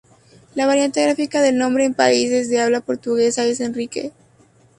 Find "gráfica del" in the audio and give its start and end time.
1.03-1.59